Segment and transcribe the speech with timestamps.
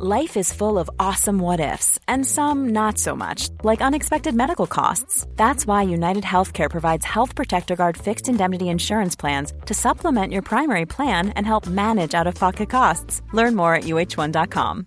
[0.00, 4.68] Life is full of awesome what ifs, and some not so much, like unexpected medical
[4.68, 5.26] costs.
[5.34, 10.42] That's why United Healthcare provides Health Protector Guard fixed indemnity insurance plans to supplement your
[10.42, 13.22] primary plan and help manage out of pocket costs.
[13.32, 14.86] Learn more at uh1.com.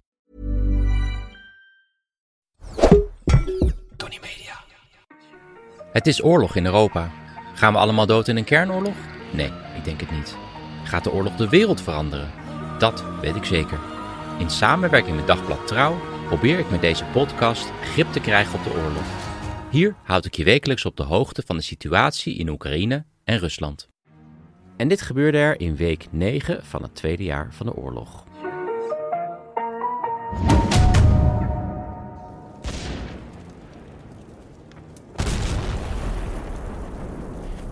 [3.98, 4.56] Tony Media.
[5.92, 7.12] Het is oorlog in Europa.
[7.54, 8.96] Gaan we allemaal dood in een kernoorlog?
[9.32, 10.36] Nee, ik denk het niet.
[10.84, 12.32] Gaat de oorlog de wereld veranderen?
[12.78, 13.80] Dat weet ik zeker.
[14.38, 18.74] In samenwerking met Dagblad Trouw probeer ik met deze podcast grip te krijgen op de
[18.74, 19.04] oorlog.
[19.70, 23.90] Hier houd ik je wekelijks op de hoogte van de situatie in Oekraïne en Rusland.
[24.78, 28.24] En dit gebeurde er in week 9 van het tweede jaar van de oorlog.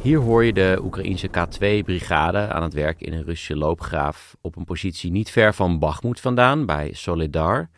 [0.02, 4.63] Hier hoor je de Oekraïnse K2-brigade aan het werk in een Russische loopgraaf op een
[4.66, 7.70] positie niet ver van Bakhmut vandaan, bij Soledar.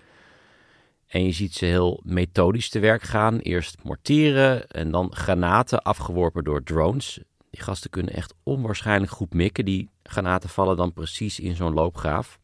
[1.08, 3.40] En je ziet ze heel methodisch te werk gaan.
[3.40, 7.20] Eerst mortieren en dan granaten afgeworpen door drones.
[7.50, 9.66] Die gasten kunnen echt onwaarschijnlijk goed mikken.
[9.66, 12.40] Die granaten vallen dan precies in zo'n loopgraaf.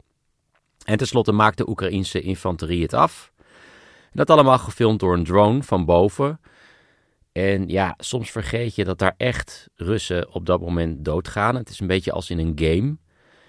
[0.84, 3.32] En tenslotte maakt de Oekraïnse infanterie het af.
[4.12, 6.40] Dat allemaal gefilmd door een drone van boven.
[7.38, 11.56] En ja, soms vergeet je dat daar echt Russen op dat moment doodgaan.
[11.56, 12.96] Het is een beetje als in een game.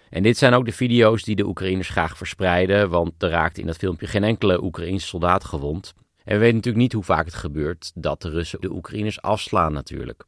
[0.09, 3.65] En dit zijn ook de video's die de Oekraïners graag verspreiden, want er raakt in
[3.65, 5.93] dat filmpje geen enkele Oekraïense soldaat gewond.
[6.23, 9.73] En we weten natuurlijk niet hoe vaak het gebeurt dat de Russen de Oekraïners afslaan
[9.73, 10.23] natuurlijk.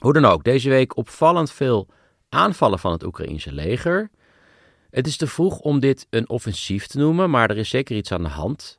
[0.00, 1.88] Hoe dan ook, deze week opvallend veel
[2.28, 4.10] aanvallen van het Oekraïense leger.
[4.90, 8.12] Het is te vroeg om dit een offensief te noemen, maar er is zeker iets
[8.12, 8.78] aan de hand.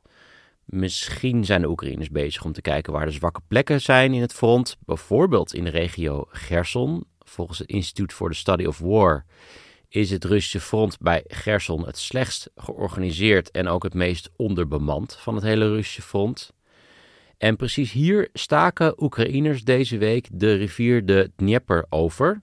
[0.68, 4.32] Misschien zijn de Oekraïners bezig om te kijken waar de zwakke plekken zijn in het
[4.32, 4.76] front.
[4.84, 7.04] Bijvoorbeeld in de regio Gerson.
[7.18, 9.24] Volgens het Institute for the Study of War
[9.88, 15.34] is het Russische front bij Gerson het slechtst georganiseerd en ook het meest onderbemand van
[15.34, 16.52] het hele Russische front.
[17.38, 22.42] En precies hier staken Oekraïners deze week de rivier de Dnieper over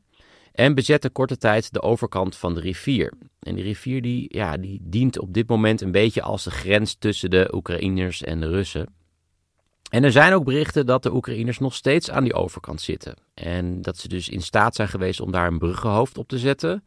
[0.56, 3.14] en bezetten korte tijd de overkant van de rivier.
[3.40, 6.96] En die rivier die, ja, die dient op dit moment een beetje als de grens
[7.00, 8.94] tussen de Oekraïners en de Russen.
[9.90, 13.16] En er zijn ook berichten dat de Oekraïners nog steeds aan die overkant zitten.
[13.34, 16.84] En dat ze dus in staat zijn geweest om daar een bruggenhoofd op te zetten.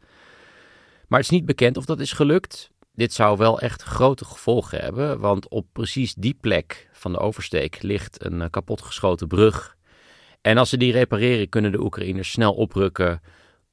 [1.07, 2.71] Maar het is niet bekend of dat is gelukt.
[2.93, 7.81] Dit zou wel echt grote gevolgen hebben, want op precies die plek van de oversteek
[7.81, 9.77] ligt een eh, kapotgeschoten brug.
[10.41, 13.21] En als ze die repareren, kunnen de Oekraïners snel oprukken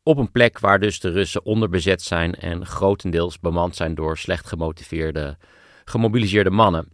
[0.07, 4.47] op een plek waar dus de Russen onderbezet zijn en grotendeels bemand zijn door slecht
[4.47, 5.37] gemotiveerde,
[5.85, 6.89] gemobiliseerde mannen.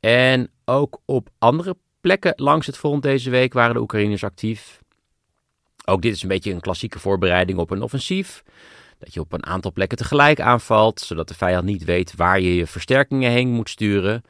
[0.00, 4.80] En ook op andere plekken langs het front deze week waren de Oekraïners actief.
[5.84, 8.42] Ook dit is een beetje een klassieke voorbereiding op een offensief.
[8.98, 12.54] Dat je op een aantal plekken tegelijk aanvalt, zodat de vijand niet weet waar je
[12.54, 14.22] je versterkingen heen moet sturen.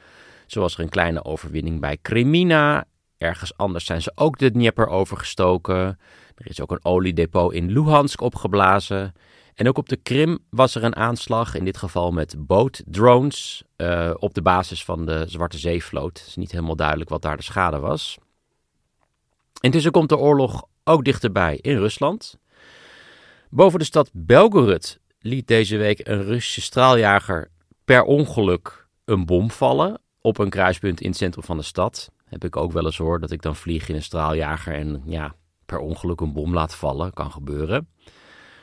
[0.46, 2.84] Zoals er een kleine overwinning bij Kremina.
[3.18, 5.98] Ergens anders zijn ze ook de Dnieper overgestoken.
[6.40, 9.12] Er is ook een oliedepot in Luhansk opgeblazen.
[9.54, 14.10] En ook op de Krim was er een aanslag, in dit geval met bootdrones, uh,
[14.18, 16.18] op de basis van de Zwarte Zeevloot.
[16.18, 18.18] Het is niet helemaal duidelijk wat daar de schade was.
[19.60, 22.38] Intussen komt de oorlog ook dichterbij in Rusland.
[23.50, 27.50] Boven de stad Belgorod liet deze week een Russische straaljager
[27.84, 32.10] per ongeluk een bom vallen op een kruispunt in het centrum van de stad.
[32.24, 35.34] Heb ik ook wel eens hoor dat ik dan vlieg in een straaljager en ja,
[35.70, 37.12] per ongeluk een bom laat vallen.
[37.12, 37.88] Kan gebeuren.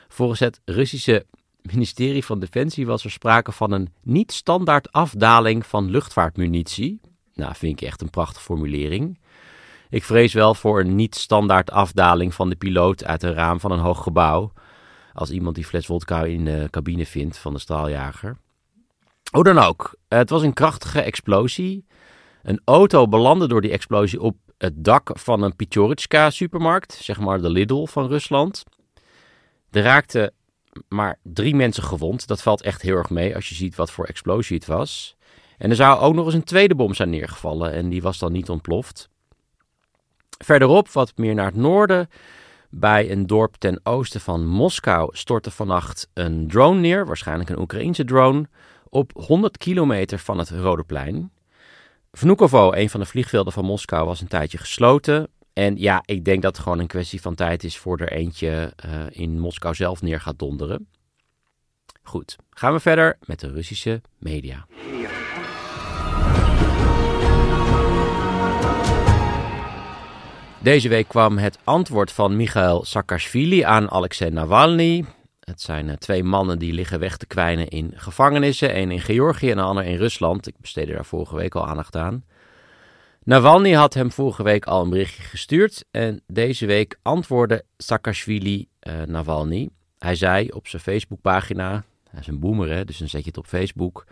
[0.08, 1.26] Volgens het Russische
[1.62, 7.00] ministerie van Defensie was er sprake van een niet-standaard afdaling van luchtvaartmunitie.
[7.34, 9.20] Nou, vind ik echt een prachtige formulering.
[9.90, 13.78] Ik vrees wel voor een niet-standaard afdaling van de piloot uit een raam van een
[13.78, 14.52] hoog gebouw.
[15.12, 18.36] Als iemand die fles vodka in de cabine vindt van de straaljager.
[19.30, 21.86] Hoe dan ook, het was een krachtige explosie.
[22.42, 27.40] Een auto belandde door die explosie op het dak van een Pichoritska supermarkt, zeg maar
[27.40, 28.64] de Lidl van Rusland.
[29.70, 30.32] Er raakten
[30.88, 32.26] maar drie mensen gewond.
[32.26, 35.16] Dat valt echt heel erg mee als je ziet wat voor explosie het was.
[35.58, 38.32] En er zou ook nog eens een tweede bom zijn neergevallen en die was dan
[38.32, 39.08] niet ontploft.
[40.44, 42.08] Verderop, wat meer naar het noorden,
[42.70, 48.04] bij een dorp ten oosten van Moskou, stortte vannacht een drone neer, waarschijnlijk een Oekraïense
[48.04, 48.48] drone,
[48.88, 51.30] op 100 kilometer van het Rode Plein.
[52.12, 55.28] Vnukovo, een van de vliegvelden van Moskou, was een tijdje gesloten.
[55.52, 58.72] En ja, ik denk dat het gewoon een kwestie van tijd is voor er eentje
[58.86, 60.88] uh, in Moskou zelf neer gaat donderen.
[62.02, 64.66] Goed, gaan we verder met de Russische media.
[70.62, 75.04] Deze week kwam het antwoord van Michail Saakashvili aan Alexei Navalny.
[75.48, 78.78] Het zijn twee mannen die liggen weg te kwijnen in gevangenissen.
[78.78, 80.46] Een in Georgië en een ander in Rusland.
[80.46, 82.24] Ik besteedde daar vorige week al aandacht aan.
[83.22, 85.84] Navalny had hem vorige week al een berichtje gestuurd.
[85.90, 89.68] En deze week antwoordde Saakashvili uh, Navalny.
[89.98, 93.38] Hij zei op zijn Facebookpagina, hij is een boomer hè, dus dan zet je het
[93.38, 94.06] op Facebook.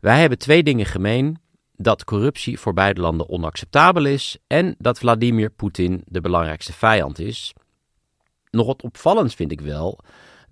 [0.00, 1.38] Wij hebben twee dingen gemeen.
[1.76, 7.52] Dat corruptie voor beide landen onacceptabel is en dat Vladimir Poetin de belangrijkste vijand is.
[8.50, 9.98] Nog wat opvallend vind ik wel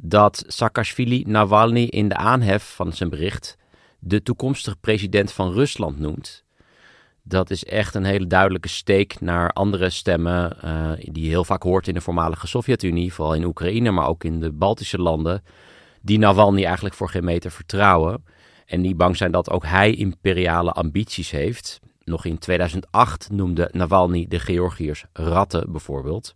[0.01, 3.57] dat Saakashvili Navalny in de aanhef van zijn bericht
[3.99, 6.45] de toekomstige president van Rusland noemt.
[7.23, 11.63] Dat is echt een hele duidelijke steek naar andere stemmen uh, die je heel vaak
[11.63, 15.43] hoort in de voormalige Sovjet-Unie, vooral in Oekraïne, maar ook in de Baltische landen,
[16.03, 18.25] die Navalny eigenlijk voor geen meter vertrouwen.
[18.67, 21.81] En die bang zijn dat ook hij imperiale ambities heeft.
[22.05, 26.35] Nog in 2008 noemde Navalny de Georgiërs ratten bijvoorbeeld.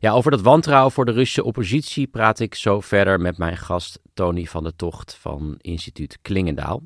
[0.00, 4.00] Ja, over dat wantrouwen voor de Russische oppositie praat ik zo verder met mijn gast
[4.14, 6.82] Tony van der Tocht van instituut Klingendaal.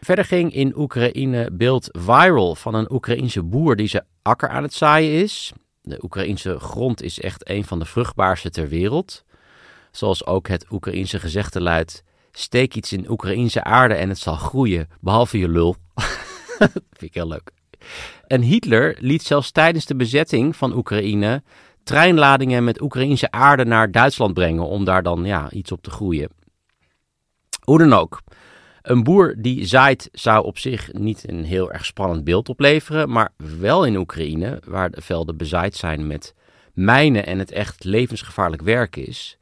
[0.00, 4.74] Verder ging in Oekraïne beeld viral van een Oekraïense boer die zijn akker aan het
[4.74, 5.52] zaaien is.
[5.82, 9.24] De Oekraïense grond is echt een van de vruchtbaarste ter wereld.
[9.90, 12.02] Zoals ook het Oekraïense gezegde luidt:
[12.32, 15.76] steek iets in Oekraïense aarde en het zal groeien, behalve je lul.
[16.58, 17.50] vind ik heel leuk.
[18.26, 21.42] En Hitler liet zelfs tijdens de bezetting van Oekraïne
[21.84, 26.30] treinladingen met Oekraïense aarde naar Duitsland brengen om daar dan ja, iets op te groeien.
[27.64, 28.22] Hoe dan ook.
[28.82, 33.32] Een boer die zaait zou op zich niet een heel erg spannend beeld opleveren, maar
[33.58, 36.34] wel in Oekraïne, waar de velden bezaaid zijn met
[36.72, 39.38] mijnen en het echt levensgevaarlijk werk is.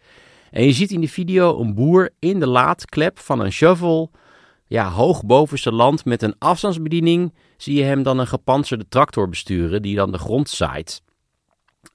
[0.50, 4.10] En je ziet in de video een boer in de laadklep van een shovel,
[4.66, 9.28] ja, hoog boven zijn land met een afstandsbediening, zie je hem dan een gepantserde tractor
[9.28, 11.02] besturen die dan de grond zaait.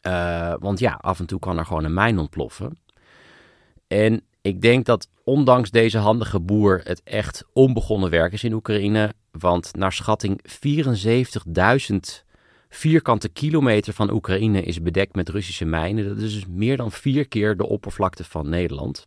[0.07, 2.77] Uh, want ja, af en toe kan er gewoon een mijn ontploffen.
[3.87, 9.13] En ik denk dat ondanks deze handige boer het echt onbegonnen werk is in Oekraïne.
[9.31, 12.23] Want naar schatting 74.000
[12.69, 16.07] vierkante kilometer van Oekraïne is bedekt met Russische mijnen.
[16.07, 19.05] Dat is dus meer dan vier keer de oppervlakte van Nederland.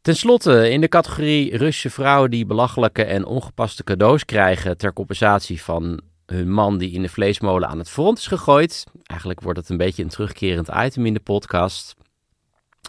[0.00, 5.62] Ten slotte, in de categorie Russische vrouwen die belachelijke en ongepaste cadeaus krijgen ter compensatie
[5.62, 8.86] van hun man die in de vleesmolen aan het front is gegooid.
[9.02, 11.96] Eigenlijk wordt het een beetje een terugkerend item in de podcast.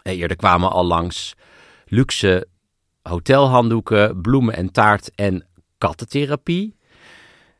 [0.03, 1.35] Eh, eerder kwamen al langs
[1.85, 2.47] luxe
[3.01, 5.45] hotelhanddoeken, bloemen en taart en
[5.77, 6.75] kattentherapie.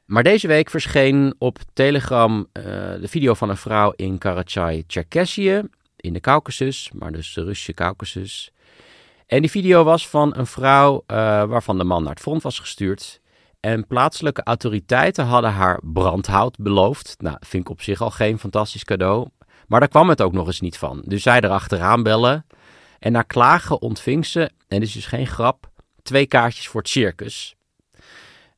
[0.05, 5.61] Maar deze week verscheen op Telegram uh, de video van een vrouw in Karachay, Cherkessië,
[5.95, 8.51] in de Caucasus, maar dus de Russische Caucasus.
[9.25, 12.59] En die video was van een vrouw uh, waarvan de man naar het front was
[12.59, 13.21] gestuurd.
[13.61, 17.15] En plaatselijke autoriteiten hadden haar brandhout beloofd.
[17.19, 19.27] Nou, vind ik op zich al geen fantastisch cadeau.
[19.67, 21.03] Maar daar kwam het ook nog eens niet van.
[21.05, 22.45] Dus zij erachteraan bellen.
[22.99, 25.71] En na klagen ontving ze, en dit is dus geen grap,
[26.01, 27.55] twee kaartjes voor het circus.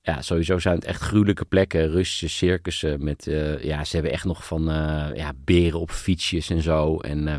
[0.01, 1.91] Ja, sowieso zijn het echt gruwelijke plekken.
[1.91, 6.49] Russische circussen met, uh, ja, ze hebben echt nog van uh, ja, beren op fietsjes
[6.49, 6.97] en zo.
[6.97, 7.35] En uh,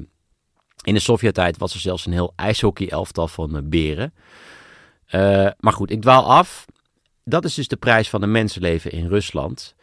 [0.82, 4.14] in de Sovjet-tijd was er zelfs een heel ijshockey-elftal van beren.
[5.58, 6.64] maar goed, ik dwaal af.
[7.24, 9.74] Dat is dus de prijs van een mensenleven in Rusland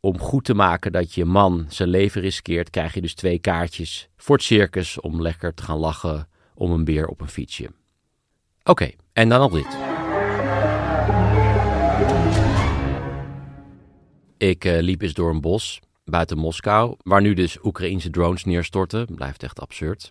[0.00, 4.08] om goed te maken dat je man zijn leven riskeert, krijg je dus twee kaartjes
[4.16, 7.70] voor het circus om lekker te gaan lachen om een beer op een fietsje.
[8.62, 9.76] Oké, en dan nog dit.
[14.48, 19.06] Ik uh, liep eens door een bos buiten Moskou, waar nu dus Oekraïense drones neerstorten.
[19.14, 20.10] Blijft echt absurd.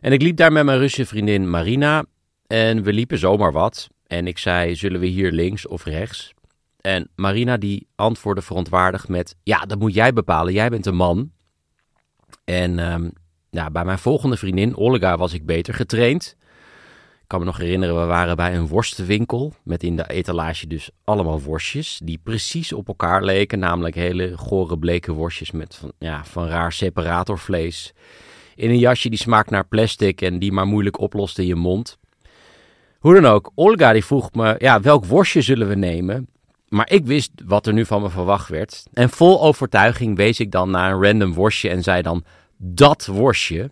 [0.00, 2.04] En ik liep daar met mijn Russische vriendin Marina
[2.46, 3.88] en we liepen zomaar wat.
[4.12, 6.34] En ik zei, zullen we hier links of rechts?
[6.80, 10.52] En Marina die antwoordde verontwaardigd met: Ja, dat moet jij bepalen.
[10.52, 11.30] Jij bent een man.
[12.44, 13.12] En um,
[13.50, 16.36] ja, bij mijn volgende vriendin, Olga, was ik beter getraind.
[17.20, 19.52] Ik kan me nog herinneren, we waren bij een worstenwinkel.
[19.64, 22.00] Met in de etalage dus allemaal worstjes.
[22.04, 23.58] Die precies op elkaar leken.
[23.58, 27.92] Namelijk hele gore bleke worstjes met van, ja, van raar separatorvlees.
[28.54, 32.00] In een jasje die smaakt naar plastic en die maar moeilijk oplost in je mond.
[33.02, 36.28] Hoe dan ook, Olga die vroeg me, ja, welk worstje zullen we nemen?
[36.68, 38.84] Maar ik wist wat er nu van me verwacht werd.
[38.92, 42.24] En vol overtuiging wees ik dan naar een random worstje en zei dan
[42.56, 43.70] dat worstje.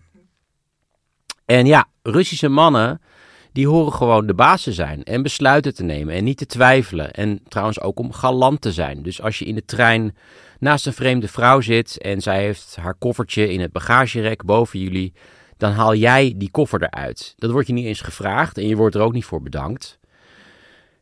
[1.45, 3.01] En ja, Russische mannen,
[3.51, 7.11] die horen gewoon de baas te zijn en besluiten te nemen en niet te twijfelen.
[7.11, 9.03] En trouwens ook om galant te zijn.
[9.03, 10.15] Dus als je in de trein
[10.59, 15.13] naast een vreemde vrouw zit en zij heeft haar koffertje in het bagagerek boven jullie,
[15.61, 17.33] dan haal jij die koffer eruit.
[17.37, 19.99] Dat wordt je niet eens gevraagd en je wordt er ook niet voor bedankt.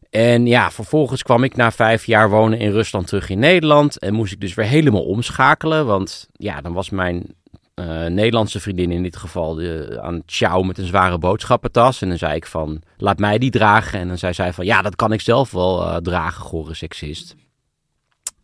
[0.09, 3.99] En ja, vervolgens kwam ik na vijf jaar wonen in Rusland terug in Nederland.
[3.99, 5.85] En moest ik dus weer helemaal omschakelen.
[5.85, 7.35] Want ja, dan was mijn
[7.75, 12.01] uh, Nederlandse vriendin in dit geval de, aan ciao met een zware boodschappentas.
[12.01, 13.99] En dan zei ik van, laat mij die dragen.
[13.99, 17.35] En dan zei zij van, ja, dat kan ik zelf wel uh, dragen, gore seksist.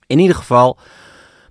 [0.08, 0.78] In ieder geval,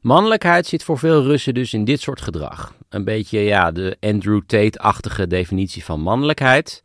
[0.04, 2.74] mannelijkheid zit voor veel Russen dus in dit soort gedrag.
[2.88, 6.82] Een beetje, ja, de Andrew Tate-achtige definitie van mannelijkheid.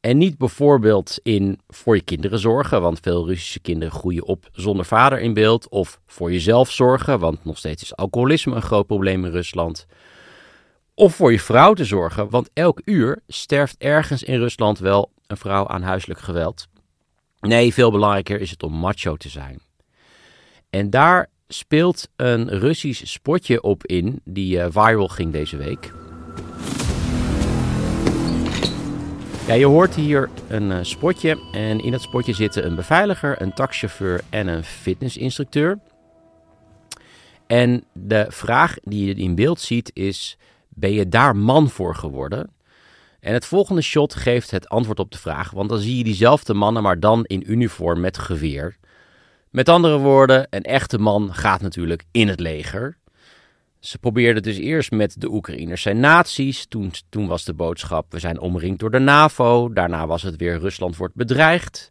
[0.00, 4.84] En niet bijvoorbeeld in voor je kinderen zorgen, want veel Russische kinderen groeien op zonder
[4.84, 5.68] vader in beeld.
[5.68, 9.86] Of voor jezelf zorgen, want nog steeds is alcoholisme een groot probleem in Rusland.
[10.94, 15.36] Of voor je vrouw te zorgen, want elk uur sterft ergens in Rusland wel een
[15.36, 16.68] vrouw aan huiselijk geweld.
[17.40, 19.60] Nee, veel belangrijker is het om macho te zijn.
[20.70, 25.92] En daar speelt een Russisch spotje op in die uh, viral ging deze week.
[29.46, 33.52] Ja, je hoort hier een uh, spotje en in dat spotje zitten een beveiliger, een
[33.52, 35.78] taxichauffeur en een fitnessinstructeur.
[37.46, 40.38] En de vraag die je in beeld ziet is,
[40.68, 42.50] ben je daar man voor geworden?
[43.20, 46.54] En het volgende shot geeft het antwoord op de vraag, want dan zie je diezelfde
[46.54, 48.76] mannen, maar dan in uniform met geweer.
[49.50, 52.98] Met andere woorden, een echte man gaat natuurlijk in het leger.
[53.80, 56.66] Ze probeerden dus eerst met de Oekraïners zijn nazi's.
[56.66, 59.72] Toen, toen was de boodschap: we zijn omringd door de NAVO.
[59.72, 61.90] Daarna was het weer: Rusland wordt bedreigd.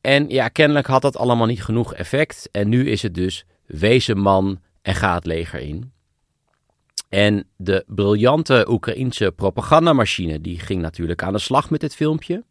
[0.00, 2.48] En ja, kennelijk had dat allemaal niet genoeg effect.
[2.52, 5.92] En nu is het dus: wees een man en ga het leger in.
[7.08, 12.44] En de briljante Oekraïense propagandamachine die ging natuurlijk aan de slag met dit filmpje.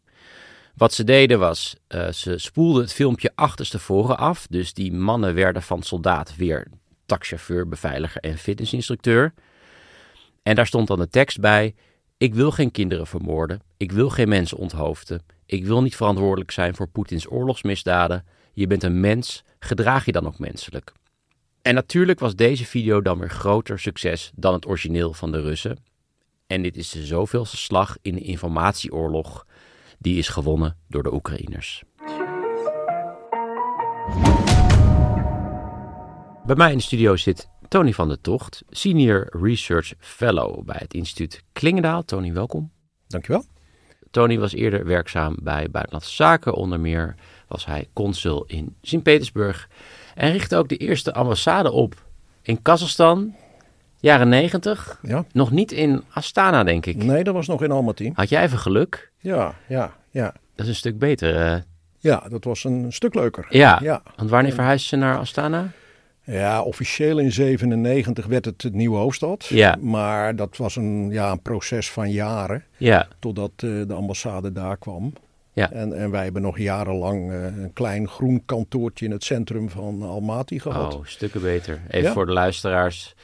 [0.74, 4.46] Wat ze deden was, uh, ze spoelden het filmpje achterstevoren af.
[4.50, 6.66] Dus die mannen werden van soldaat weer
[7.06, 9.34] taxichauffeur, beveiliger en fitnessinstructeur.
[10.42, 11.74] En daar stond dan de tekst bij:
[12.16, 13.60] Ik wil geen kinderen vermoorden.
[13.76, 15.22] Ik wil geen mensen onthoofden.
[15.46, 18.24] Ik wil niet verantwoordelijk zijn voor Poetins oorlogsmisdaden.
[18.52, 20.92] Je bent een mens, gedraag je dan ook menselijk.
[21.62, 25.78] En natuurlijk was deze video dan weer groter succes dan het origineel van de Russen.
[26.46, 29.46] En dit is de zoveelste slag in de informatieoorlog
[30.00, 31.82] die is gewonnen door de Oekraïners.
[36.46, 40.94] Bij mij in de studio zit Tony van der Tocht, Senior Research Fellow bij het
[40.94, 42.04] instituut Klingendaal.
[42.04, 42.70] Tony, welkom.
[43.06, 43.44] Dankjewel.
[44.10, 46.54] Tony was eerder werkzaam bij Buitenlandse Zaken.
[46.54, 47.14] Onder meer
[47.48, 49.68] was hij consul in Sint-Petersburg.
[50.14, 52.04] En richtte ook de eerste ambassade op
[52.42, 53.34] in Kazachstan,
[54.00, 54.98] jaren 90.
[55.02, 55.24] Ja.
[55.32, 57.02] Nog niet in Astana, denk ik.
[57.02, 58.10] Nee, dat was nog in Almaty.
[58.14, 59.12] Had jij even geluk?
[59.18, 60.34] Ja, ja, ja.
[60.54, 61.54] Dat is een stuk beter.
[61.54, 61.60] Uh...
[61.98, 63.46] Ja, dat was een stuk leuker.
[63.48, 64.02] Ja, ja.
[64.16, 65.70] want wanneer verhuisden ze naar Astana?
[66.24, 69.46] Ja, officieel in 97 werd het het nieuwe hoofdstad.
[69.46, 69.76] Ja.
[69.80, 72.64] Maar dat was een, ja, een proces van jaren.
[72.76, 73.08] Ja.
[73.18, 75.12] Totdat uh, de ambassade daar kwam.
[75.52, 75.70] Ja.
[75.70, 80.02] En, en wij hebben nog jarenlang uh, een klein groen kantoortje in het centrum van
[80.02, 80.94] Almaty gehad.
[80.94, 81.80] Oh, stukken beter.
[81.88, 82.12] Even ja.
[82.12, 83.14] voor de luisteraars.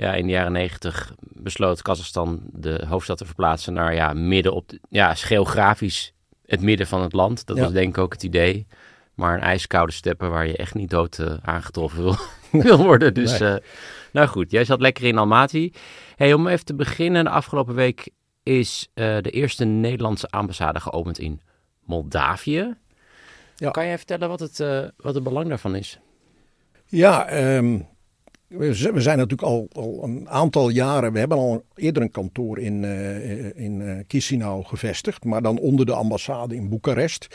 [0.00, 4.68] Ja, in de jaren 90 besloot Kazachstan de hoofdstad te verplaatsen naar ja, midden op
[4.68, 6.12] de, ja, geografisch
[6.46, 7.46] het midden van het land.
[7.46, 7.62] Dat Ja.
[7.62, 8.66] was denk ik ook het idee.
[9.14, 12.16] Maar een ijskoude steppen waar je echt niet dood eh, aangetroffen wil,
[12.62, 13.14] wil worden.
[13.14, 13.48] Dus Nee.
[13.54, 13.64] eh,
[14.12, 15.72] nou goed, jij zat lekker in Almaty.
[16.16, 18.08] Hey, om even te beginnen, de afgelopen week
[18.42, 21.40] is eh, de eerste Nederlandse ambassade geopend in
[21.84, 22.74] Moldavië.
[23.56, 23.70] Ja.
[23.70, 24.58] Kan jij vertellen wat het,
[24.96, 25.98] wat het belang daarvan is?
[26.86, 27.78] Ja, ehm,
[28.58, 32.84] we zijn natuurlijk al, al een aantal jaren, we hebben al eerder een kantoor in,
[32.84, 37.26] eh, in eh, Chisinau gevestigd, maar dan onder de ambassade in Boekarest.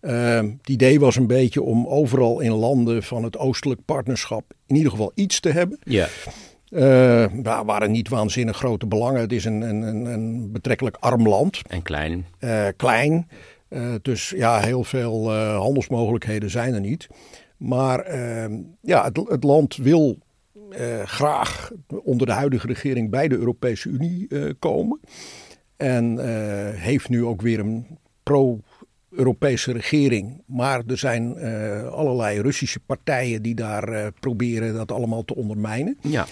[0.00, 4.76] Ehm, het idee was een beetje om overal in landen van het oostelijk partnerschap in
[4.76, 5.78] ieder geval iets te hebben.
[5.82, 6.08] Ja,
[6.68, 9.20] Eh, daar waren niet waanzinnig grote belangen.
[9.20, 12.26] Het is een, een, een, een betrekkelijk arm land, en klein.
[12.76, 13.28] klein.
[14.02, 17.08] Dus ja, heel veel handelsmogelijkheden zijn er niet.
[17.56, 18.44] Maar eh,
[18.80, 20.18] ja, het, het land wil
[20.70, 21.70] eh, graag
[22.02, 25.00] onder de huidige regering bij de Europese Unie eh, komen.
[25.76, 30.42] En eh, heeft nu ook weer een pro-Europese regering.
[30.46, 31.38] Maar er zijn
[31.90, 35.98] allerlei Russische partijen die daar proberen dat allemaal te ondermijnen.
[36.00, 36.26] Ja,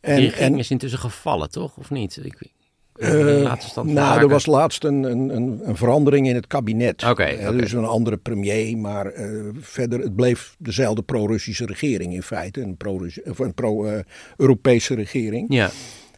[0.00, 1.76] En, die regering en- is intussen gevallen, toch?
[1.76, 2.20] Of niet?
[2.22, 2.52] Ik,
[2.94, 7.04] Eh, laatste nou, er was laatst een, een, een, een verandering in het kabinet.
[7.04, 7.50] Oké, Eh.
[7.50, 9.28] Dus een andere premier, maar eh,
[9.60, 12.60] verder, het bleef dezelfde pro-Russische regering in feite.
[12.60, 15.46] Een pro-Europese regering.
[15.48, 15.70] Ja,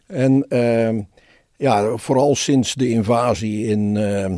[0.07, 1.01] En ehm,
[1.55, 4.37] ja, vooral sinds de invasie in, ehm, Eh,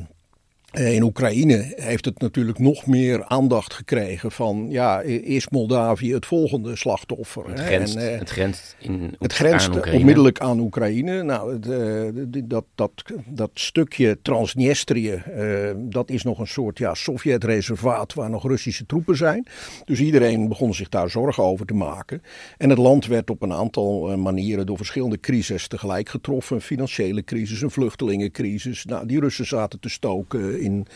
[0.71, 6.75] in Oekraïne heeft het natuurlijk nog meer aandacht gekregen van, ja, is Moldavië het volgende
[6.75, 7.49] slachtoffer?
[7.49, 11.23] Het grenst, en, uh, het grenst, in, het grenst aan onmiddellijk aan Oekraïne.
[11.23, 12.91] Nou, het, uh, dat, dat,
[13.25, 19.17] dat stukje Transnistrië, uh, dat is nog een soort ja, Sovjet-reservaat waar nog Russische troepen
[19.17, 19.47] zijn.
[19.85, 22.21] Dus iedereen begon zich daar zorgen over te maken.
[22.57, 26.55] En het land werd op een aantal manieren door verschillende crises tegelijk getroffen.
[26.55, 28.85] Een financiële crisis, een vluchtelingencrisis.
[28.85, 30.87] Nou, die Russen zaten te stoken in.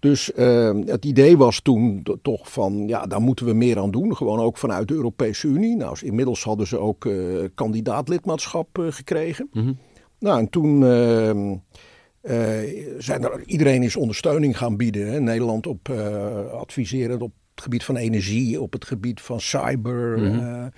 [0.00, 4.16] Dus uh, het idee was toen toch van, ja, daar moeten we meer aan doen.
[4.16, 5.76] Gewoon ook vanuit de Europese Unie.
[5.76, 9.48] Nou, inmiddels hadden ze ook uh, kandidaatlidmaatschap uh, gekregen.
[9.52, 9.78] Mm -hmm.
[10.18, 11.56] Nou, en toen ehm,
[12.98, 15.12] zijn er, iedereen is ondersteuning gaan bieden.
[15.12, 15.20] Hè.
[15.20, 15.88] Nederland op
[16.52, 20.18] adviserend op het gebied van energie, op het gebied van cyber.
[20.18, 20.70] Mm -hmm.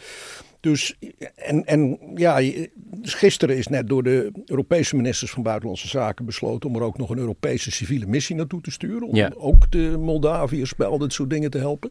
[0.62, 0.96] Dus,
[1.34, 2.40] en, en ja,
[2.74, 6.98] dus gisteren is net door de Europese ministers van Buitenlandse Zaken besloten om er ook
[6.98, 9.08] nog een Europese civiele missie naartoe te sturen.
[9.08, 11.90] Om ook de Moldaviërs bij al dit soort dingen te helpen.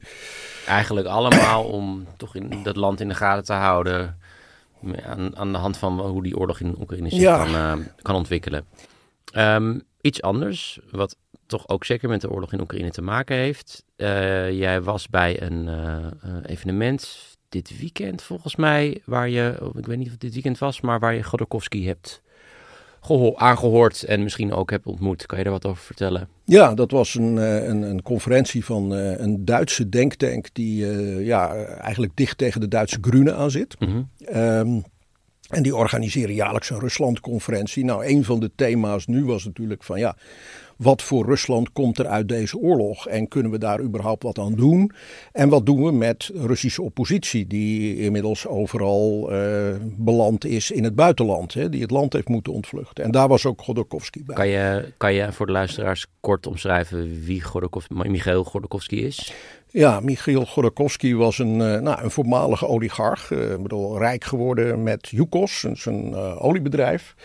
[0.67, 4.17] Eigenlijk allemaal om toch in dat land in de gaten te houden.
[5.05, 8.65] Aan, aan de hand van hoe die oorlog in Oekraïne zich kan, uh, kan ontwikkelen.
[9.37, 13.83] Um, iets anders, wat toch ook zeker met de oorlog in Oekraïne te maken heeft.
[13.97, 19.97] Uh, jij was bij een uh, evenement dit weekend volgens mij, waar je, ik weet
[19.97, 22.21] niet of het dit weekend was, maar waar je Godorkovsky hebt
[23.35, 25.25] aangehoord en misschien ook hebt ontmoet.
[25.25, 26.27] Kan je daar wat over vertellen?
[26.45, 31.25] Ja, dat was een, eh, een, een conferentie van eh, een Duitse denktank die uh,
[31.25, 33.79] ja, eigenlijk dicht tegen de Duitse Grüne aan zit.
[33.79, 34.83] Mm um,
[35.51, 37.85] en die organiseren jaarlijks een Rusland-conferentie.
[37.85, 40.15] Nou, een van de thema's nu was natuurlijk van ja,
[40.81, 44.53] wat voor Rusland komt er uit deze oorlog en kunnen we daar überhaupt wat aan
[44.53, 44.91] doen?
[45.31, 50.95] En wat doen we met Russische oppositie die inmiddels overal uh, beland is in het
[50.95, 53.03] buitenland, hè, die het land heeft moeten ontvluchten.
[53.03, 54.35] En daar was ook Godorkovsky bij.
[54.35, 59.33] Kan je, kan je voor de luisteraars kort omschrijven wie Godorkovsky, Michail Godorkovsky is?
[59.67, 63.31] Ja, Michiel Godorkovsky was een, uh, nou, een voormalige oligarch.
[63.31, 67.15] Uh, bedoel, rijk geworden met Yukos, zijn uh, oliebedrijf.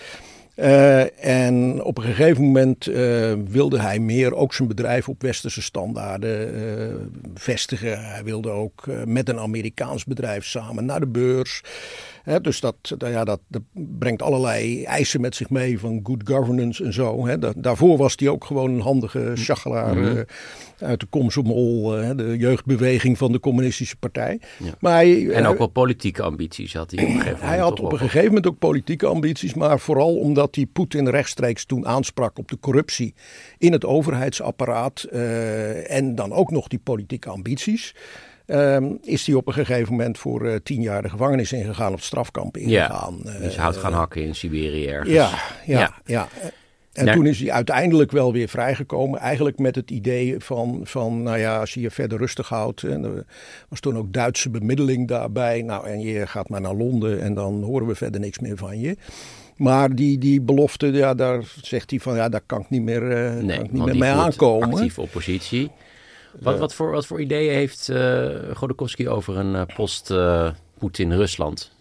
[0.56, 5.62] Uh, en op een gegeven moment uh, wilde hij meer ook zijn bedrijf op westerse
[5.62, 6.94] standaarden uh,
[7.34, 8.04] vestigen.
[8.04, 11.62] Hij wilde ook met een Amerikaans bedrijf samen naar de beurs.
[12.42, 16.92] Dus dat, ja, dat, dat, brengt allerlei eisen met zich mee van good governance en
[16.92, 17.36] zo.
[17.38, 20.24] Dat, daarvoor was hij ook gewoon een handige schachelaar mm -hmm.
[20.78, 21.82] uit de Komsomol,
[22.16, 24.40] de jeugdbeweging van de communistische partij.
[24.58, 24.74] Ja.
[24.80, 27.50] Maar hij, en ook wel politieke ambities had hij op een gegeven moment.
[27.50, 31.08] Hij had op een gegeven moment ook politieke ambities, maar vooral omdat dat hij Poetin
[31.08, 33.14] rechtstreeks toen aansprak op de corruptie
[33.58, 37.94] in het overheidsapparaat uh, en dan ook nog die politieke ambities.
[38.46, 42.02] Uh, is hij op een gegeven moment voor uh, tien jaar de gevangenis ingegaan of
[42.02, 43.20] strafkamp ingegaan.
[43.24, 45.14] Ja, dus hout gaan hakken in Siberië ergens.
[45.14, 45.30] Ja,
[45.64, 45.94] ja, ja.
[46.04, 46.28] ja.
[46.92, 49.20] En toen is hij uiteindelijk wel weer vrijgekomen.
[49.20, 52.82] Eigenlijk met het idee van, van nou ja, als je je verder rustig houdt.
[52.82, 53.24] En er
[53.68, 55.62] was toen ook Duitse bemiddeling daarbij.
[55.62, 58.80] Nou, en je gaat maar naar Londen en dan horen we verder niks meer van
[58.80, 58.96] je.
[59.56, 63.02] Maar die, die belofte, ja, daar zegt hij van ja, daar kan ik niet meer,
[63.02, 64.72] uh, nee, kan ik niet meer mee aankomen.
[64.72, 65.70] Actieve oppositie.
[66.40, 71.74] Wat, wat, voor, wat voor ideeën heeft uh, over een uh, post-Poetin-Rusland?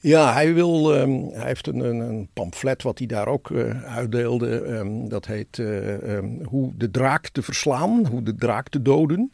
[0.00, 3.84] Ja, hij, wil, um, hij heeft een, een, een, pamflet wat hij daar ook uh,
[3.84, 4.50] uitdeelde.
[4.50, 9.32] Um, dat heet uh, um, Hoe de draak te verslaan, hoe de draak te doden.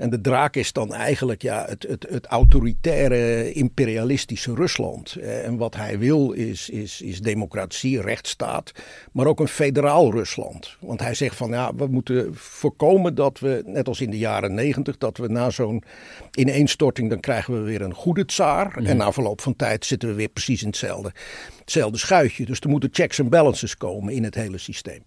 [0.00, 5.14] En de draak is dan eigenlijk ja, het, het, het autoritaire imperialistische Rusland.
[5.14, 8.72] Eh, en wat hij wil is, is, is democratie, rechtsstaat,
[9.12, 10.76] maar ook een federaal Rusland.
[10.78, 14.54] Want hij zegt van ja, we moeten voorkomen dat we, net als in de jaren
[14.54, 15.82] negentig, dat we na zo'n
[16.34, 18.76] ineenstorting, dan krijgen we weer een goede tsaar.
[18.76, 21.12] En na verloop van tijd zitten we weer precies in hetzelfde,
[21.58, 22.44] hetzelfde schuitje.
[22.44, 25.02] Dus er moeten checks en balances komen in het hele systeem.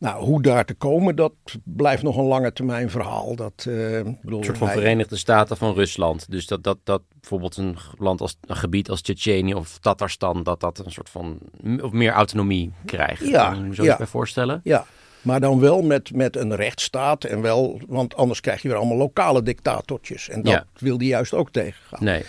[0.00, 1.32] Nou, hoe daar te komen, dat
[1.64, 3.36] blijft nog een lange termijn verhaal.
[3.36, 6.30] Dat, uh, bedoel, een soort van Verenigde Staten van Rusland.
[6.30, 10.60] Dus dat, dat, dat bijvoorbeeld een land als een gebied als Tsjetsjenië of Tatarstan, dat
[10.60, 11.38] dat een soort van
[11.80, 13.26] of meer autonomie krijgt.
[13.26, 14.60] Ja, kan je zo ja, bij voorstellen?
[14.64, 14.86] Ja,
[15.22, 18.96] maar dan wel met, met een rechtsstaat en wel, want anders krijg je weer allemaal
[18.96, 20.28] lokale dictatortjes.
[20.28, 20.66] En dat ja.
[20.78, 22.04] wil hij juist ook tegengaan.
[22.04, 22.24] Nee.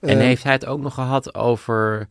[0.00, 2.08] En uh, heeft hij het ook nog gehad over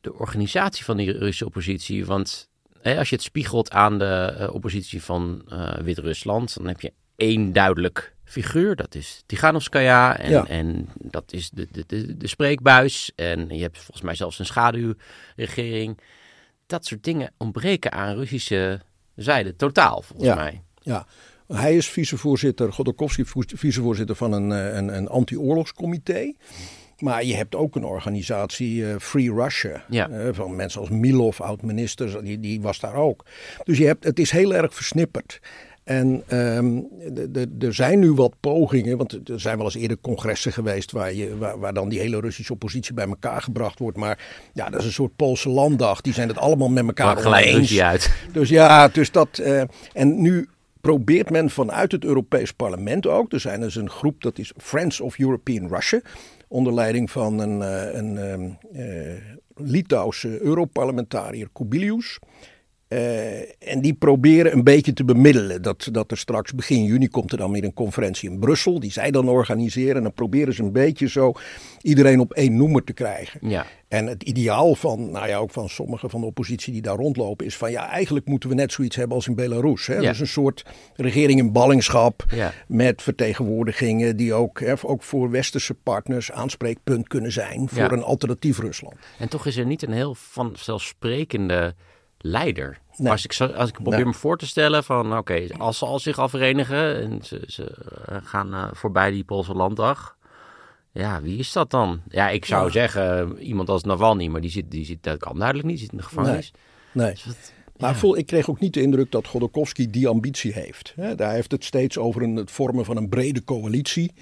[0.00, 2.06] de organisatie van die Russische oppositie?
[2.06, 2.48] Want
[2.94, 7.52] als je het spiegelt aan de uh, oppositie van uh, Wit-Rusland, dan heb je één
[7.52, 8.76] duidelijk figuur.
[8.76, 10.46] Dat is Tiganovskaya en, ja.
[10.46, 13.12] en dat is de, de, de, de spreekbuis.
[13.14, 15.98] En je hebt volgens mij zelfs een schaduwregering.
[16.66, 18.80] Dat soort dingen ontbreken aan Russische
[19.14, 20.34] zijde totaal, volgens ja.
[20.34, 20.62] mij.
[20.82, 21.06] Ja,
[21.46, 26.34] hij is vicevoorzitter, Godorkovsky vicevoorzitter van een, een, een anti-oorlogscomité.
[26.98, 30.08] Maar je hebt ook een organisatie, eh, Free Russia, Ja.
[30.08, 33.24] eh, van mensen als Milov, oud-minister, die, die was daar ook.
[33.64, 35.40] Dus je hebt, het is heel erg versnipperd.
[35.84, 36.80] En ehm,
[37.58, 41.36] er zijn nu wat pogingen, want er zijn wel eens eerder congressen geweest waar, je,
[41.38, 43.96] waar, waar dan die hele Russische oppositie bij elkaar gebracht wordt.
[43.96, 44.18] Maar
[44.52, 46.00] ja, dat is een soort Poolse landdag.
[46.00, 47.80] Die zijn het allemaal met elkaar oneens.
[47.80, 48.12] uit.
[48.32, 49.38] Dus ja, dus dat.
[49.38, 50.48] eh, en nu
[50.80, 53.32] probeert men vanuit het Europees Parlement ook.
[53.32, 56.00] Er zijn dus een groep dat is Friends of European Russia.
[56.48, 59.14] Onder leiding van een, eh, een ehm, eh,
[59.54, 62.18] Litouwse Europarlementariër Kubilius.
[62.88, 65.62] Eh, en die proberen een beetje te bemiddelen.
[65.62, 68.80] Dat, dat er straks begin juni komt er dan weer een conferentie in Brussel.
[68.80, 69.96] Die zij dan organiseren.
[69.96, 71.32] En dan proberen ze een beetje zo
[71.80, 73.48] iedereen op één noemer te krijgen.
[73.48, 73.66] Ja.
[73.88, 77.46] En het ideaal van, nou ja, ook van sommige van de oppositie die daar rondlopen,
[77.46, 79.86] is van ja, eigenlijk moeten we net zoiets hebben als in Belarus.
[79.86, 79.94] Hè?
[79.94, 80.00] Ja.
[80.08, 82.52] Dus een soort regering in ballingschap Ja.
[82.68, 87.92] met vertegenwoordigingen die ook, hè, ook voor westerse partners aanspreekpunt kunnen zijn voor Ja.
[87.92, 88.94] een alternatief Rusland.
[89.18, 91.74] En toch is er niet een heel vanzelfsprekende
[92.26, 92.78] leider.
[92.96, 93.10] Nee.
[93.12, 94.04] Als ik, als ik probeer Nee.
[94.04, 97.64] me voor te stellen van oké, als ze al zich al verenigen en ze, ze
[98.06, 100.16] eh, gaan eh, voorbij die Poolse landdag.
[100.92, 102.00] Ja, wie is dat dan?
[102.08, 102.70] Ja, ik zou Ja.
[102.72, 105.84] zeggen eh, iemand als Navalny, maar die zit, die zit, dat kan duidelijk niet, die
[105.84, 106.52] zit in de gevangenis.
[106.92, 107.12] Nee.
[107.12, 107.26] Dus
[107.76, 107.96] Maar ja.
[107.96, 110.94] voel, ik kreeg ook niet de indruk dat Godorkovsky die ambitie heeft.
[111.16, 114.12] Daar heeft het steeds over een, het vormen van een brede coalitie.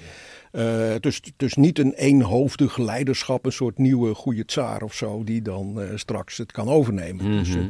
[0.54, 5.42] Eh, dus, dus niet een eenhoofdig leiderschap, een soort nieuwe goede tsaar of zo, die
[5.42, 7.30] dan eh, straks het kan overnemen.
[7.30, 7.58] Dus, Mhm.
[7.58, 7.64] eh,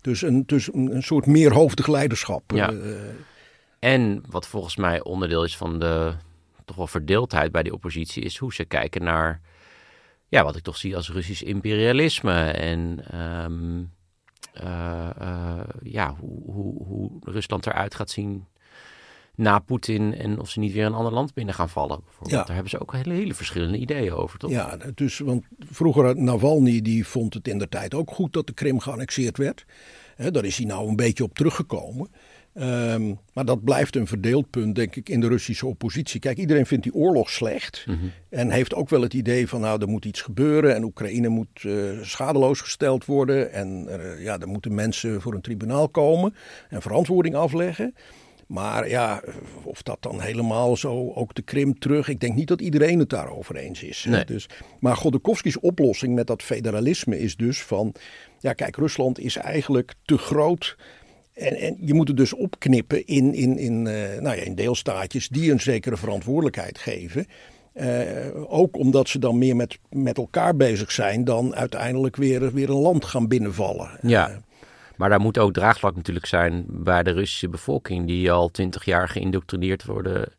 [0.00, 2.50] dus, een, dus een, een soort meerhoofdig leiderschap.
[2.54, 2.72] Ja.
[3.78, 6.12] En wat volgens mij onderdeel is van de
[6.64, 9.40] toch wel verdeeldheid bij die oppositie, is hoe ze kijken naar
[10.28, 12.50] ja, wat ik toch zie als Russisch imperialisme.
[12.50, 13.82] En ehm,
[14.52, 18.46] eh, eh, ja, hoe, hoe, hoe Rusland eruit gaat zien
[19.34, 22.00] na Poetin en of ze niet weer een ander land binnen gaan vallen.
[22.22, 22.36] Ja.
[22.36, 24.50] Daar hebben ze ook hele, hele verschillende ideeën over, toch?
[24.50, 28.46] Ja, dus, want vroeger had Navalny die vond het in de tijd ook goed dat
[28.46, 29.64] de Krim geannexeerd werd.
[30.16, 32.10] Daar is hij nou een beetje op teruggekomen.
[32.54, 36.20] Ehm, maar dat blijft een verdeeld punt, denk ik, in de Russische oppositie.
[36.20, 37.86] Kijk, iedereen vindt die oorlog slecht.
[38.28, 40.74] En heeft ook wel het idee van, nou, er moet iets gebeuren.
[40.74, 43.52] En Oekraïne moet eh, schadeloos gesteld worden.
[43.52, 46.34] En eh, ja, er moeten mensen voor een tribunaal komen
[46.68, 47.94] en verantwoording afleggen.
[48.54, 49.22] Maar ja,
[49.62, 52.08] of dat dan helemaal zo, ook de Krim terug.
[52.08, 54.04] Ik denk niet dat iedereen het daarover eens is.
[54.08, 54.24] Nee.
[54.24, 54.48] Dus,
[54.80, 57.94] maar Godorkovskis oplossing met dat federalisme is dus van...
[58.38, 60.76] Ja, kijk, Rusland is eigenlijk te groot...
[61.32, 65.28] En, en je moet het dus opknippen in, in, in, eh, nou ja, in deelstaatjes
[65.28, 67.26] die een zekere verantwoordelijkheid geven.
[67.72, 67.88] Eh,
[68.46, 72.76] ook omdat ze dan meer met, met elkaar bezig zijn dan uiteindelijk weer, weer een
[72.76, 73.90] land gaan binnenvallen.
[74.02, 74.40] Ja.
[74.96, 79.08] Maar daar moet ook draagvlak natuurlijk zijn bij de Russische bevolking, die al twintig jaar
[79.08, 80.32] geïndoctrineerd worden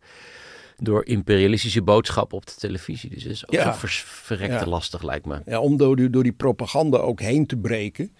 [0.77, 3.09] door imperialistische boodschappen op de televisie.
[3.09, 3.73] Dus dat is ook Ja.
[3.73, 4.65] zo verrekte Ja.
[4.65, 5.41] lastig, lijkt me.
[5.45, 8.15] Ja, om door die, door die propaganda ook heen te breken.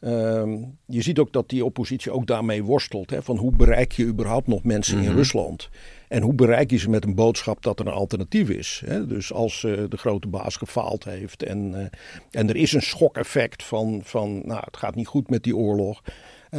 [0.00, 3.10] Ehm, je ziet ook dat die oppositie ook daarmee worstelt.
[3.10, 5.68] Hè, van hoe bereik je überhaupt nog mensen in Rusland?
[6.08, 8.82] En hoe bereik je ze met een boodschap dat er een alternatief is?
[8.86, 9.06] Hè?
[9.06, 13.62] Dus als eh, de grote baas gefaald heeft en, eh, en er is een schokeffect
[13.62, 16.02] van, van nou, het gaat niet goed met die oorlog.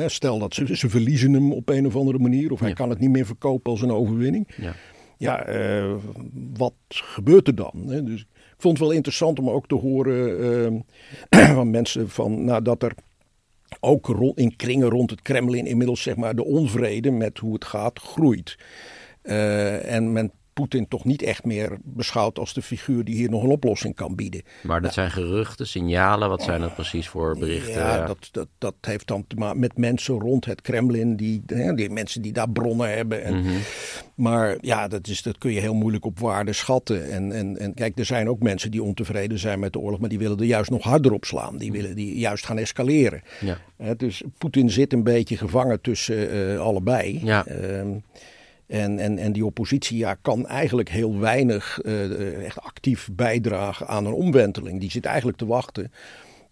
[0.05, 2.99] Stel dat ze, ze verliezen hem op een of andere manier of hij kan het
[2.99, 4.73] niet meer verkopen als een overwinning Ja.
[5.17, 5.93] ja, eh,
[6.57, 7.83] wat gebeurt er dan?
[7.87, 8.03] Hè?
[8.03, 10.83] Dus ik vond het wel interessant om ook te horen
[11.29, 12.93] eh, van mensen van, nou, dat er
[13.81, 17.99] ook in kringen rond het Kremlin inmiddels zeg maar, de onvrede met hoe het gaat
[17.99, 18.57] groeit.
[19.21, 23.43] Eh, en men Poetin toch niet echt meer beschouwt als de figuur die hier nog
[23.43, 24.41] een oplossing kan bieden.
[24.61, 26.29] Maar dat zijn geruchten, signalen.
[26.29, 27.73] Wat zijn dat precies voor berichten?
[27.73, 31.73] Ja, dat, dat, dat heeft dan te maken met mensen rond het Kremlin, die, hè,
[31.73, 33.23] die mensen die daar bronnen hebben.
[33.23, 33.43] En,
[34.15, 37.11] Maar ja, dat, is, dat kun je heel moeilijk op waarde schatten.
[37.11, 40.09] En, en, en kijk, er zijn ook mensen die ontevreden zijn met de oorlog, maar
[40.09, 41.57] die willen er juist nog harder op slaan.
[41.57, 43.21] Die willen die juist gaan escaleren.
[43.39, 43.57] Ja.
[43.77, 47.19] Hè, dus Poetin zit een beetje gevangen tussen eh, allebei.
[47.23, 47.45] Ja.
[47.45, 47.89] Ehm,
[48.71, 54.05] en, en, en die oppositie ja, kan eigenlijk heel weinig eh, echt actief bijdragen aan
[54.05, 54.79] een omwenteling.
[54.79, 55.91] Die zit eigenlijk te wachten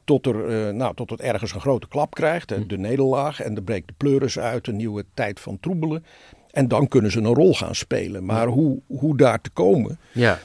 [0.03, 3.41] tot, er, eh, nou, tot het ergens een grote klap krijgt, hè, de nederlaag.
[3.41, 6.05] En er breekt de pleuris uit, een nieuwe tijd van troebelen.
[6.51, 8.25] En dan kunnen ze een rol gaan spelen.
[8.25, 10.39] Maar hoe, hoe daar te komen, ja.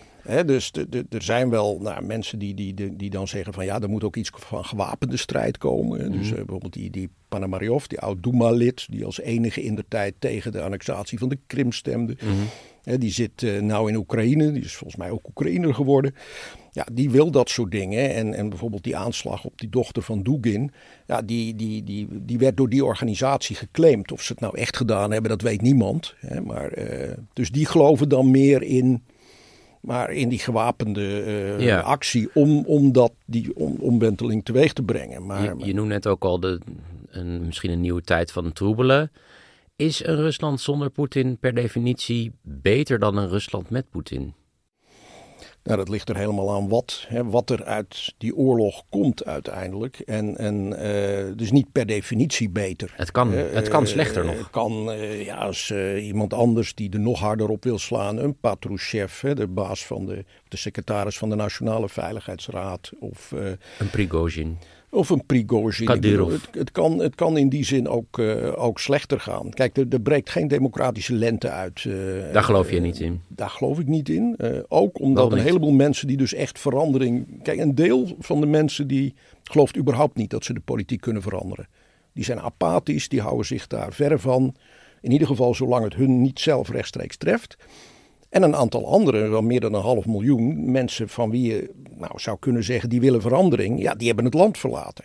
[0.47, 0.71] Dus
[1.11, 4.17] er zijn wel nou, mensen die, die, die, dan zeggen van ja, er moet ook
[4.17, 6.13] iets van gewapende strijd komen.
[6.13, 10.15] Dus eh, bijvoorbeeld die, die Panamaryov, die oud Duma-lid, die als enige in de tijd
[10.19, 12.17] tegen de annexatie van de Krim stemde.
[12.83, 16.15] Hè, die zit eh, nou in Oekraïne, die is volgens mij ook Oekraïner geworden.
[16.73, 18.15] Ja, die wil dat soort dingen.
[18.15, 20.71] En, en bijvoorbeeld die aanslag op die dochter van Dugin,
[21.07, 24.13] ja, die, die, die, die werd door die organisatie geclaimd.
[24.13, 26.15] Of ze het nou echt gedaan hebben, dat weet niemand.
[26.45, 29.03] Maar, eh, dus die geloven dan meer in
[29.85, 31.23] maar in die gewapende
[31.59, 35.27] eh, actie om, om dat, die om, omwenteling teweeg te brengen.
[35.27, 36.61] Maar, je, je noemt net ook al de,
[37.09, 39.11] een, misschien een nieuwe tijd van troebelen.
[39.77, 44.35] Is een Rusland zonder Poetin per definitie beter dan een Rusland met Poetin?
[45.65, 49.99] Nou, dat ligt er helemaal aan wat, hè, wat er uit die oorlog komt uiteindelijk.
[49.99, 52.93] En, en uh, dus niet per definitie beter.
[52.97, 54.39] Het kan, het kan slechter nog.
[54.39, 54.73] Het kan,
[55.25, 59.87] ja, als iemand anders die er nog harder op wil slaan, een Patrushev, de baas
[59.87, 62.91] van de, de secretaris van de Nationale Veiligheidsraad.
[62.99, 63.31] Of,
[63.79, 64.59] een Prigozhin.
[64.95, 65.89] Of een Prigozhin.
[65.91, 69.51] Het, het, kan, het kan in die zin ook, uh, ook slechter gaan.
[69.51, 71.85] Kijk, er, er breekt geen democratische lente uit.
[71.85, 73.21] Uh, daar geloof je niet in?
[73.29, 74.37] Daar geloof ik niet in.
[74.69, 77.43] Ook omdat een heleboel mensen die dus echt verandering...
[77.43, 81.23] Kijk, een deel van de mensen die gelooft überhaupt niet dat ze de politiek kunnen
[81.23, 81.69] veranderen.
[82.13, 84.55] Die zijn apathisch, die houden zich daar ver van.
[85.01, 87.57] In ieder geval zolang het hun niet zelf rechtstreeks treft.
[88.35, 92.13] En een aantal anderen, wel meer dan een half miljoen mensen van wie je nou,
[92.17, 95.05] zou kunnen zeggen die willen verandering, ja, die hebben het land verlaten.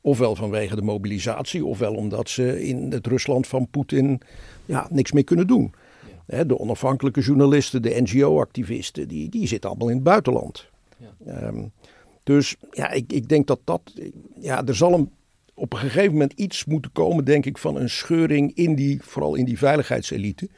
[0.00, 4.20] Ofwel vanwege de mobilisatie, ofwel omdat ze in het Rusland van Poetin
[4.64, 5.72] ja, niks meer kunnen doen.
[6.26, 10.66] De onafhankelijke journalisten, de NGO-activisten, die, die zitten allemaal in het buitenland.
[10.96, 11.32] Ja.
[11.32, 11.64] Ehm,
[12.22, 13.92] dus ja, ik, ik denk dat dat.
[14.40, 15.10] Ja, er zal een,
[15.54, 19.34] op een gegeven moment iets moeten komen, denk ik, van een scheuring in die, vooral
[19.34, 20.48] in die veiligheidselite.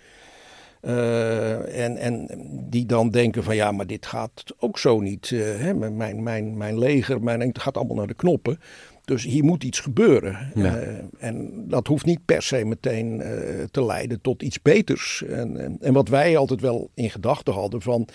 [0.82, 2.28] Uh, en, en
[2.70, 5.30] die dan denken van ja, maar dit gaat ook zo niet.
[5.30, 5.74] Uh, hè?
[5.74, 8.60] Mijn, mijn, mijn leger, mijn, het gaat allemaal naar de knoppen.
[9.04, 10.50] Dus hier moet iets gebeuren.
[10.54, 10.80] Ja.
[10.80, 13.22] Uh, en dat hoeft niet per se meteen
[13.70, 15.22] te leiden tot iets beters.
[15.22, 18.08] En, en, en, wat wij altijd wel in gedachten hadden van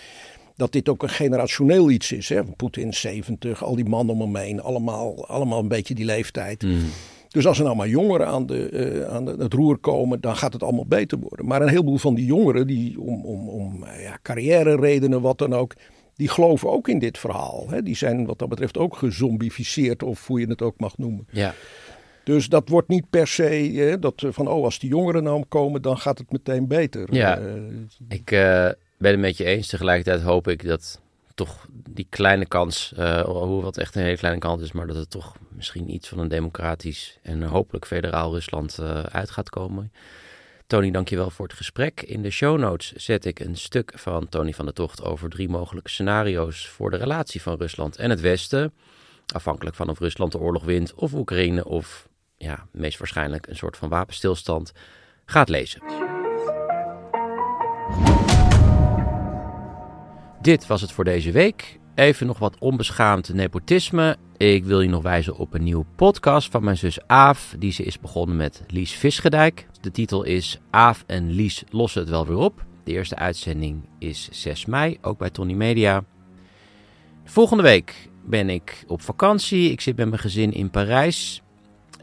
[0.56, 2.32] dat dit ook een generationeel iets is.
[2.56, 6.62] Poetin 70, al die mannen om hem heen, allemaal, allemaal een beetje die leeftijd.
[6.62, 6.80] Mm.
[7.32, 10.52] Dus als er nou maar jongeren aan, de, uh, aan het roer komen, dan gaat
[10.52, 11.46] het allemaal beter worden.
[11.46, 15.38] Maar een heleboel van die jongeren, die om, om, om uh, ja, carrière redenen, wat
[15.38, 15.74] dan ook,
[16.14, 17.66] die geloven ook in dit verhaal.
[17.70, 17.82] Hè?
[17.82, 21.26] Die zijn wat dat betreft ook gezombificeerd, of hoe je het ook mag noemen.
[21.30, 21.54] Ja.
[22.24, 25.82] Dus dat wordt niet per se hè, dat van, oh, als die jongeren nou komen,
[25.82, 27.14] dan gaat het meteen beter.
[27.14, 27.46] Ja, uh,
[28.08, 28.24] ik
[28.98, 29.66] ben het met je eens.
[29.66, 31.00] Tegelijkertijd hoop ik dat
[31.34, 34.96] toch die kleine kans, uh, hoewel het echt een hele kleine kans is, maar dat
[34.96, 39.92] het toch misschien iets van een democratisch en hopelijk federaal Rusland uh, uit gaat komen.
[40.66, 42.02] Tony, dankjewel voor het gesprek.
[42.02, 45.48] In de show notes zet ik een stuk van Tony van der Tocht over drie
[45.48, 48.72] mogelijke scenario's voor de relatie van Rusland en het Westen.
[49.34, 53.76] Afhankelijk van of Rusland de oorlog wint of Oekraïne of ja, meest waarschijnlijk een soort
[53.76, 54.72] van wapenstilstand.
[55.24, 55.82] Gaat lezen.
[60.42, 61.78] Dit was het voor deze week.
[61.94, 64.16] Even nog wat onbeschaamd nepotisme.
[64.36, 67.54] Ik wil je nog wijzen op een nieuwe podcast van mijn zus Aaf.
[67.58, 69.66] Die ze is begonnen met Lies Visgedijk.
[69.80, 72.64] De titel is Aaf en Lies lossen het wel weer op.
[72.84, 76.04] De eerste uitzending is 6 mei, ook bij Tony Media.
[77.24, 79.70] Volgende week ben ik op vakantie.
[79.70, 81.42] Ik zit met mijn gezin in Parijs.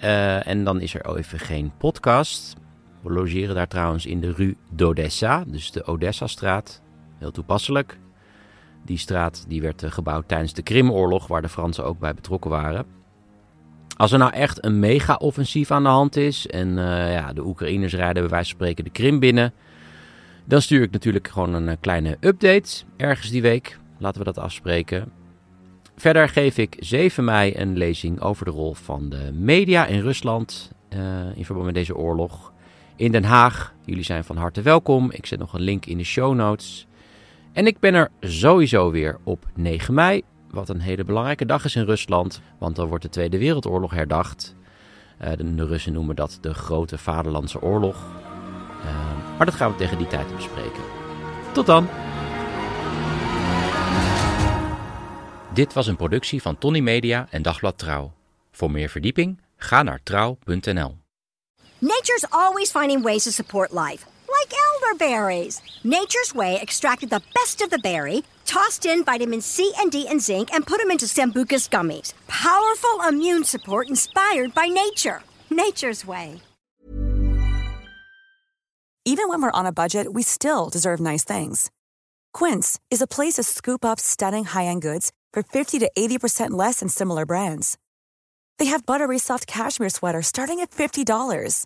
[0.04, 2.56] Uh, en dan is er even geen podcast.
[3.02, 6.82] We logeren daar trouwens in de Rue d'Odessa, dus de Odessa-straat.
[7.18, 7.98] Heel toepasselijk.
[8.86, 12.52] Die straat die werd eh, gebouwd tijdens de Krimoorlog, waar de Fransen ook bij betrokken
[12.52, 12.86] waren.
[13.98, 17.94] Als er nou echt een mega-offensief aan de hand is en uh, ja, de Oekraïners
[17.94, 19.54] rijden bij wijze van spreken de Krim binnen,
[20.46, 23.80] dan stuur ik natuurlijk gewoon een eh, kleine update ergens die week.
[23.98, 25.12] Laten we dat afspreken.
[25.96, 30.72] Verder geef ik 7 mei een lezing over de rol van de media in Rusland
[31.36, 32.54] in verband met deze oorlog.
[32.96, 33.74] In Den Haag.
[33.86, 35.12] Jullie zijn van harte welkom.
[35.12, 36.88] Ik zet nog een link in de show notes.
[37.54, 41.76] En ik ben er sowieso weer op 9 mei, wat een hele belangrijke dag is
[41.76, 44.56] in Rusland, want dan wordt de Tweede Wereldoorlog herdacht.
[45.22, 47.96] Uh, de, Russen noemen dat de Grote Vaderlandse Oorlog.
[48.86, 50.84] Uh, maar dat gaan we tegen die tijd bespreken.
[51.54, 51.88] Tot dan!
[55.54, 58.14] Dit was een productie van Tony Media en Dagblad Trouw.
[58.52, 60.98] Voor meer verdieping ga naar trouw.nl.
[61.78, 64.19] Nature's always finding ways to support life.
[64.40, 65.62] Like elderberries.
[65.84, 70.22] Nature's Way extracted the best of the berry, tossed in vitamin C and D and
[70.22, 72.14] zinc, and put them into Sambucus gummies.
[72.28, 75.22] Powerful immune support inspired by nature.
[75.50, 76.42] Nature's Way.
[79.06, 81.72] Even when we're on a budget, we still deserve nice things.
[82.34, 86.52] Quince is a place to scoop up stunning high end goods for 50 to 80%
[86.52, 87.78] less than similar brands.
[88.60, 91.66] They have buttery soft cashmere sweaters starting at $50